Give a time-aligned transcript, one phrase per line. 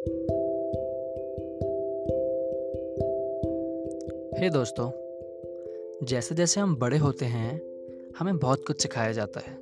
[0.00, 0.06] हे
[4.40, 4.90] hey दोस्तों,
[6.06, 7.62] जैसे जैसे हम बड़े होते हैं,
[8.18, 9.58] हमें बहुत कुछ सिखाया जाता है।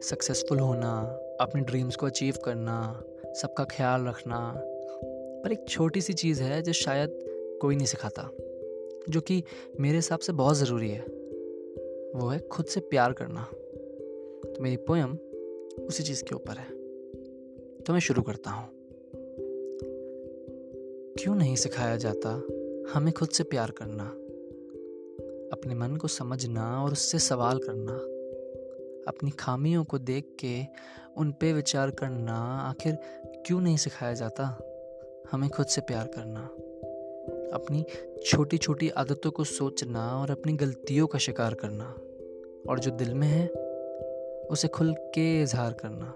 [0.00, 1.00] सक्सेसफुल होना,
[1.40, 4.54] अपने ड्रीम्स को अचीव करना, सबका ख्याल रखना।
[5.44, 7.10] पर एक छोटी सी चीज़ है जो शायद
[7.62, 8.30] कोई नहीं सिखाता,
[9.08, 9.44] जो कि
[9.80, 11.02] मेरे हिसाब से बहुत ज़रूरी है।
[12.16, 13.48] वो है खुद से प्यार करना।
[14.52, 15.18] तो मेरी पोयम
[15.86, 16.68] उसी चीज़ के ऊपर है।
[17.80, 18.81] तो मैं शुरू करता हूँ।
[21.22, 22.30] क्यों नहीं सिखाया जाता?
[22.92, 24.04] हमें खुद से प्यार करना।
[25.52, 27.92] अपने मन को समझना और उससे सवाल करना।
[29.08, 30.62] अपनी खामियों को देख के
[31.16, 32.34] उन पे विचार करना
[32.70, 32.98] आखिर
[33.46, 34.58] क्यों नहीं सिखाया जाता?
[35.32, 36.40] हमें खुद से प्यार करना।
[37.56, 37.86] अपनी
[38.26, 41.84] छोटी छोटी आदतों को सोचना और अपनी गलतियों का शिकार करना।
[42.68, 43.48] और जो दिल में है,
[44.46, 46.14] उसे खुल के इजहार करना।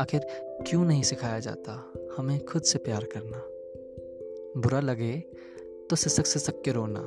[0.00, 0.26] आखिर
[0.68, 1.92] क्यों नहीं सिखाया जाता?
[2.16, 3.51] हमें खुद से प्यार करना।
[4.56, 5.24] बुरा लगे
[5.90, 7.02] तो सिसक सिसक के रोना।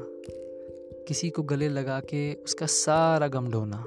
[1.07, 3.77] किसी को गले लगा के उसका सारा गम ढोना।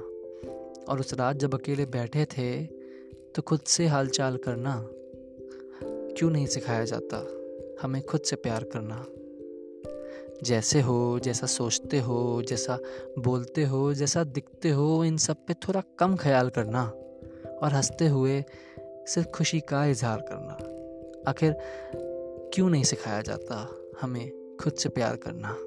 [0.89, 2.65] और उस रात जब अकेले बैठे थे
[3.35, 4.87] तो खुद से हालचाल करना
[5.83, 7.17] क्यों नहीं सिखाया जाता?
[7.81, 9.05] हमें खुद से प्यार करना।
[10.43, 12.79] जैसे हो, जैसा सोचते हो, जैसा
[13.19, 16.93] बोलते हो, जैसा दिखते हो, इन सब पे थोड़ा कम ख्याल करना।
[17.63, 18.43] और हँसते हुए
[18.83, 20.51] सिर्फ़ खुशी का इजहार करना।
[21.29, 21.51] आखिर
[22.53, 25.57] क्यों नहीं सिखाया जाता हमें खुद से प्यार करना?